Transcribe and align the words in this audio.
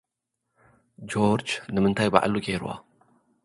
ጆርጅ 1.11 1.49
ንምንታይ 1.73 2.09
ባዕሉ 2.13 2.35
ገይርዎ? 2.45 2.69